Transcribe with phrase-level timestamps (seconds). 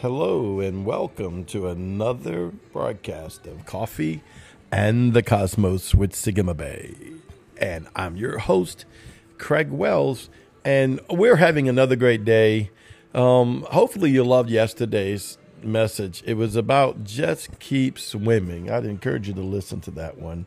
[0.00, 4.22] Hello and welcome to another broadcast of Coffee
[4.70, 6.94] and the Cosmos with Sigma Bay.
[7.56, 8.84] And I'm your host,
[9.38, 10.30] Craig Wells,
[10.64, 12.70] and we're having another great day.
[13.12, 16.22] Um, hopefully, you loved yesterday's message.
[16.24, 18.70] It was about just keep swimming.
[18.70, 20.46] I'd encourage you to listen to that one.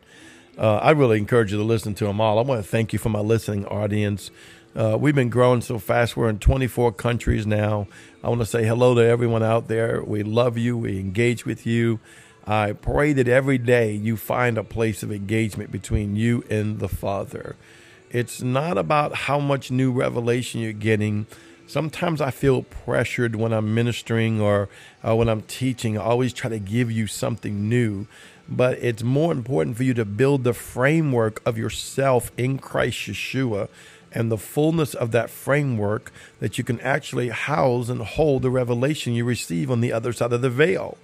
[0.56, 2.38] Uh, I really encourage you to listen to them all.
[2.38, 4.30] I want to thank you for my listening audience.
[4.74, 6.16] Uh, we've been growing so fast.
[6.16, 7.88] We're in 24 countries now.
[8.24, 10.02] I want to say hello to everyone out there.
[10.02, 10.78] We love you.
[10.78, 12.00] We engage with you.
[12.46, 16.88] I pray that every day you find a place of engagement between you and the
[16.88, 17.56] Father.
[18.10, 21.26] It's not about how much new revelation you're getting.
[21.66, 24.70] Sometimes I feel pressured when I'm ministering or
[25.06, 25.98] uh, when I'm teaching.
[25.98, 28.06] I always try to give you something new.
[28.48, 33.68] But it's more important for you to build the framework of yourself in Christ Yeshua
[34.14, 39.14] and the fullness of that framework that you can actually house and hold the revelation
[39.14, 40.98] you receive on the other side of the veil.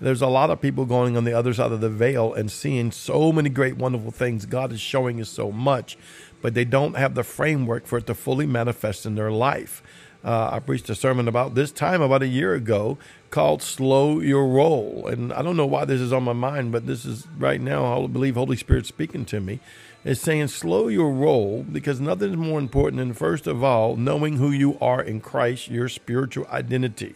[0.00, 2.92] There's a lot of people going on the other side of the veil and seeing
[2.92, 4.46] so many great, wonderful things.
[4.46, 5.98] God is showing us so much,
[6.40, 9.82] but they don't have the framework for it to fully manifest in their life.
[10.24, 12.98] Uh, I preached a sermon about this time about a year ago
[13.30, 15.06] called Slow Your Roll.
[15.06, 18.04] And I don't know why this is on my mind, but this is right now,
[18.04, 19.60] I believe Holy Spirit speaking to me
[20.04, 24.36] is saying slow your roll because nothing is more important than first of all knowing
[24.36, 27.14] who you are in Christ, your spiritual identity.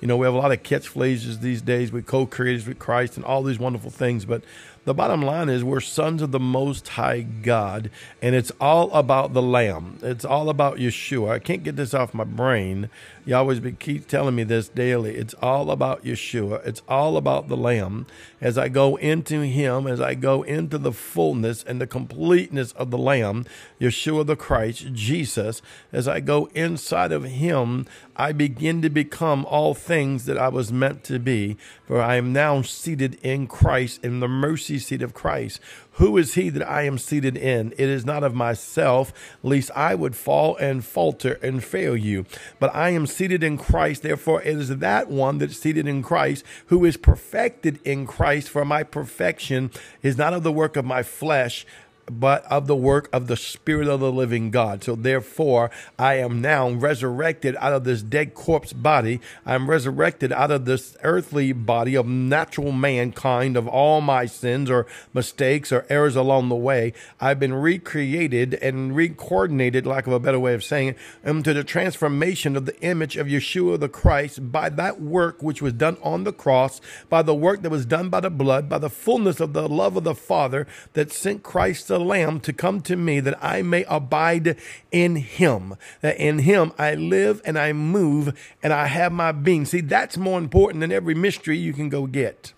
[0.00, 3.24] You know, we have a lot of catchphrases these days with co-creators with Christ and
[3.24, 4.42] all these wonderful things, but
[4.84, 7.90] the bottom line is we're sons of the Most High God,
[8.22, 9.98] and it's all about the Lamb.
[10.00, 11.30] It's all about Yeshua.
[11.30, 12.88] I can't get this off my brain.
[13.26, 15.16] You always be, keep telling me this daily.
[15.16, 16.64] It's all about Yeshua.
[16.64, 18.06] It's all about the Lamb.
[18.40, 22.92] As I go into Him, as I go into the fullness and the completeness of
[22.92, 23.44] the Lamb,
[23.80, 25.60] Yeshua the Christ, Jesus,
[25.92, 30.72] as I go inside of Him, I begin to become all things that I was
[30.72, 31.56] meant to be.
[31.84, 35.58] For I am now seated in Christ in the mercy seat of Christ.
[35.92, 37.72] Who is he that I am seated in?
[37.72, 42.26] It is not of myself, lest I would fall and falter and fail you.
[42.58, 44.02] But I am seated in Christ.
[44.02, 48.50] Therefore, it is that one that's seated in Christ who is perfected in Christ.
[48.50, 49.70] For my perfection
[50.02, 51.66] is not of the work of my flesh,
[52.10, 54.84] but of the work of the Spirit of the living God.
[54.84, 59.20] So therefore, I am now resurrected out of this dead corpse body.
[59.44, 64.86] I'm resurrected out of this earthly body of natural mankind, of all my sins or
[65.12, 66.92] mistakes or errors along the way.
[67.20, 71.64] I've been recreated and recoordinated, lack of a better way of saying it, into the
[71.64, 76.24] transformation of the image of Yeshua the Christ by that work which was done on
[76.24, 79.52] the cross, by the work that was done by the blood, by the fullness of
[79.52, 83.42] the love of the Father that sent Christ the Lamb to come to me that
[83.42, 84.58] I may abide
[84.92, 85.76] in him.
[86.02, 89.64] That in him I live and I move and I have my being.
[89.64, 92.52] See, that's more important than every mystery you can go get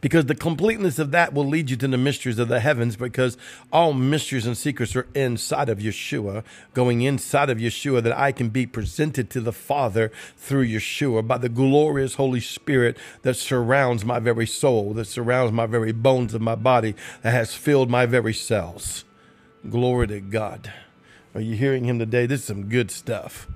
[0.00, 3.36] because the completeness of that will lead you to the mysteries of the heavens because
[3.72, 8.48] all mysteries and secrets are inside of Yeshua, going inside of Yeshua that I can
[8.48, 14.18] be presented to the Father through Yeshua by the glorious Holy Spirit that surrounds my
[14.18, 18.34] very soul, that surrounds my very bones of my body, that has filled my very
[18.34, 19.04] cells.
[19.68, 20.72] Glory to God.
[21.34, 22.26] Are you hearing him today?
[22.26, 23.46] This is some good stuff.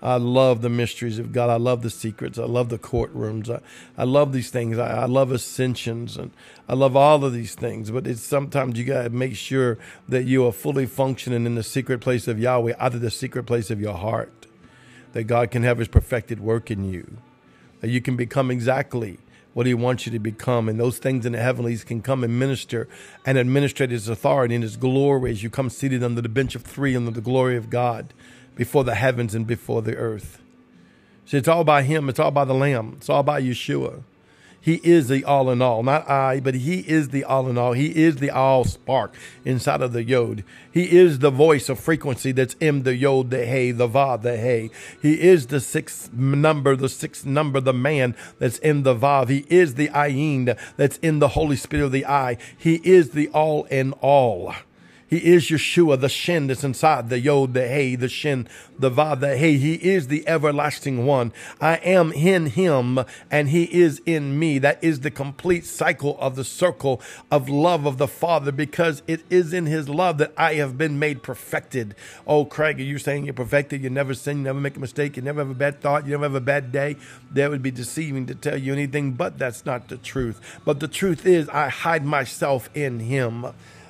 [0.00, 1.50] I love the mysteries of God.
[1.50, 2.38] I love the secrets.
[2.38, 3.50] I love the courtrooms.
[3.50, 3.60] I,
[3.96, 4.78] I love these things.
[4.78, 6.30] I, I love ascensions and
[6.68, 7.90] I love all of these things.
[7.90, 9.76] But it's sometimes you got to make sure
[10.08, 13.44] that you are fully functioning in the secret place of Yahweh out of the secret
[13.44, 14.46] place of your heart.
[15.14, 17.18] That God can have his perfected work in you.
[17.80, 19.18] That you can become exactly
[19.52, 20.68] what he wants you to become.
[20.68, 22.86] And those things in the heavenlies can come and minister
[23.26, 26.62] and administrate his authority and his glory as you come seated under the bench of
[26.62, 28.12] three under the glory of God
[28.58, 30.42] before the heavens and before the earth.
[31.24, 34.02] So it's all by Him, it's all by the Lamb, it's all by Yeshua.
[34.60, 37.72] He is the all in all, not I, but He is the all in all.
[37.72, 39.14] He is the all spark
[39.44, 40.42] inside of the Yod.
[40.72, 44.36] He is the voice of frequency that's in the Yod, the Hey, the Va, the
[44.36, 44.70] Hey.
[45.00, 49.28] He is the sixth number, the sixth number, the man that's in the Vav.
[49.28, 52.36] He is the Ayin that's in the Holy Spirit of the I.
[52.56, 54.54] He is the all in all.
[55.08, 58.46] He is Yeshua, the Shin that's inside the Yod, the Hey, the Shin,
[58.78, 59.56] the Va, the Hey.
[59.56, 61.32] He is the everlasting one.
[61.62, 63.00] I am in him
[63.30, 64.58] and he is in me.
[64.58, 67.00] That is the complete cycle of the circle
[67.30, 70.98] of love of the Father because it is in his love that I have been
[70.98, 71.94] made perfected.
[72.26, 73.82] Oh, Craig, are you saying you're perfected?
[73.82, 76.10] You never sin, you never make a mistake, you never have a bad thought, you
[76.10, 76.96] never have a bad day?
[77.32, 80.60] That would be deceiving to tell you anything, but that's not the truth.
[80.66, 83.46] But the truth is, I hide myself in him.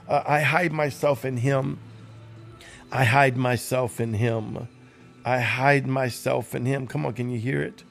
[0.08, 1.78] Uh, I hide myself in Him.
[2.90, 4.68] I hide myself in Him.
[5.24, 6.86] I hide myself in Him.
[6.86, 7.84] Come on, can you hear it?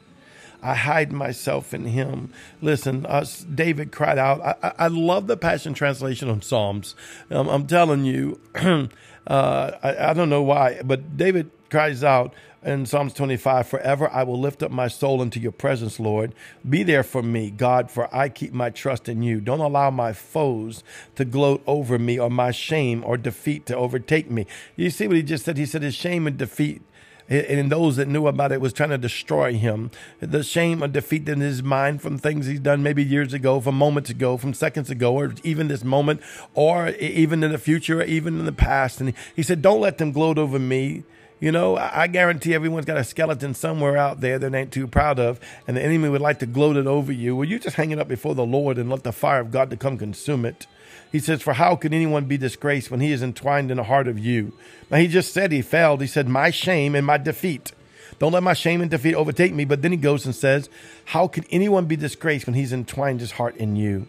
[0.63, 2.33] I hide myself in Him.
[2.61, 4.41] Listen, us, David cried out.
[4.41, 6.95] I, I love the Passion Translation on Psalms.
[7.29, 8.87] Um, I'm telling you, uh,
[9.27, 12.33] I, I don't know why, but David cries out
[12.67, 16.35] in Psalms 25 Forever I will lift up my soul into your presence, Lord.
[16.67, 19.39] Be there for me, God, for I keep my trust in you.
[19.39, 20.83] Don't allow my foes
[21.15, 24.45] to gloat over me or my shame or defeat to overtake me.
[24.75, 25.57] You see what he just said?
[25.57, 26.81] He said his shame and defeat
[27.29, 29.91] and those that knew about it was trying to destroy him.
[30.21, 33.75] The shame and defeat in his mind from things he's done maybe years ago, from
[33.75, 36.21] moments ago, from seconds ago, or even this moment,
[36.53, 39.01] or even in the future, or even in the past.
[39.01, 41.03] And he said, Don't let them gloat over me.
[41.39, 45.19] You know, I guarantee everyone's got a skeleton somewhere out there that ain't too proud
[45.19, 47.35] of, and the enemy would like to gloat it over you.
[47.35, 49.69] Well, you just hang it up before the Lord and let the fire of God
[49.69, 50.65] to come consume it.
[51.11, 54.07] He says, For how could anyone be disgraced when he is entwined in the heart
[54.07, 54.53] of you?
[54.89, 56.01] Now, he just said he failed.
[56.01, 57.71] He said, My shame and my defeat.
[58.17, 59.63] Don't let my shame and defeat overtake me.
[59.63, 60.69] But then he goes and says,
[61.05, 64.07] How could anyone be disgraced when he's entwined his heart in you?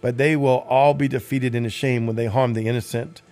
[0.00, 3.22] But they will all be defeated in the shame when they harm the innocent.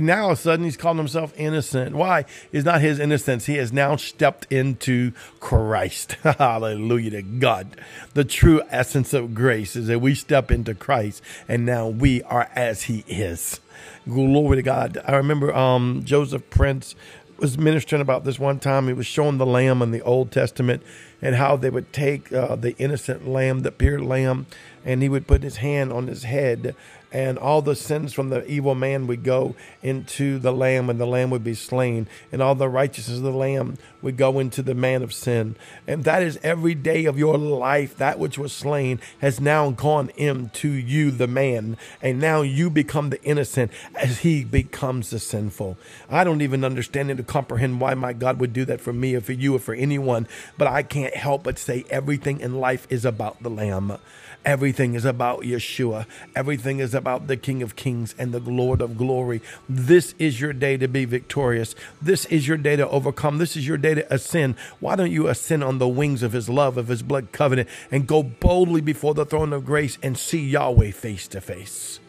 [0.00, 1.94] Now, all of a sudden, he's calling himself innocent.
[1.94, 2.24] Why?
[2.52, 3.46] It's not his innocence.
[3.46, 6.12] He has now stepped into Christ.
[6.22, 7.76] Hallelujah to God.
[8.14, 12.50] The true essence of grace is that we step into Christ and now we are
[12.54, 13.60] as he is.
[14.08, 14.98] Glory to God.
[15.04, 16.94] I remember um, Joseph Prince
[17.40, 18.86] was ministering about this one time.
[18.86, 20.82] He was showing the lamb in the Old Testament
[21.22, 24.46] and how they would take uh, the innocent lamb, the pure lamb,
[24.84, 26.74] and he would put his hand on his head
[27.12, 31.06] and all the sins from the evil man would go into the lamb and the
[31.06, 34.74] lamb would be slain and all the righteousness of the lamb would go into the
[34.74, 35.56] man of sin.
[35.88, 40.10] And that is every day of your life that which was slain has now gone
[40.16, 41.76] into you the man.
[42.00, 45.76] And now you become the innocent as he becomes the sinful.
[46.08, 49.14] I don't even understand and to comprehend why my god would do that for me
[49.14, 52.86] or for you or for anyone but i can't help but say everything in life
[52.90, 53.96] is about the lamb
[54.44, 56.06] Everything is about Yeshua.
[56.34, 59.42] Everything is about the King of Kings and the Lord of Glory.
[59.68, 61.74] This is your day to be victorious.
[62.00, 63.36] This is your day to overcome.
[63.36, 64.56] This is your day to ascend.
[64.80, 68.06] Why don't you ascend on the wings of His love, of His blood covenant, and
[68.06, 72.00] go boldly before the throne of grace and see Yahweh face to face?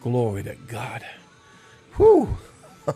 [0.00, 1.04] Glory to God.
[1.96, 2.38] Whew.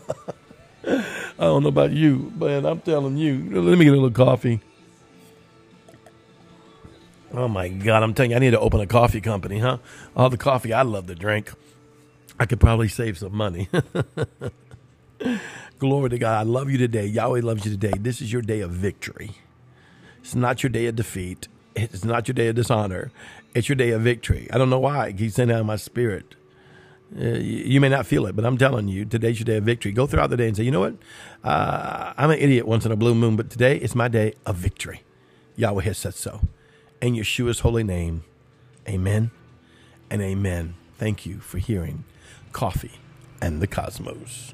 [0.87, 1.03] I
[1.37, 3.61] don't know about you, but I'm telling you.
[3.61, 4.61] Let me get a little coffee.
[7.35, 9.79] Oh my God, I'm telling you, I need to open a coffee company, huh?
[10.15, 11.51] All the coffee I love to drink.
[12.39, 13.69] I could probably save some money.
[15.79, 16.39] Glory to God.
[16.39, 17.07] I love you today.
[17.07, 17.93] Yahweh loves you today.
[17.99, 19.31] This is your day of victory.
[20.19, 21.47] It's not your day of defeat.
[21.75, 23.11] It's not your day of dishonor.
[23.55, 24.47] It's your day of victory.
[24.53, 25.11] I don't know why.
[25.11, 26.35] He's sent out in my spirit.
[27.19, 29.91] Uh, you may not feel it, but I'm telling you, today's your day of victory.
[29.91, 30.95] Go throughout the day and say, you know what?
[31.43, 34.55] Uh, I'm an idiot once in a blue moon, but today is my day of
[34.55, 35.01] victory.
[35.55, 36.41] Yahweh has said so
[37.03, 38.23] in Yeshua's holy name.
[38.87, 39.29] Amen
[40.09, 40.75] and amen.
[40.97, 42.05] Thank you for hearing
[42.53, 42.93] Coffee
[43.41, 44.53] and the Cosmos.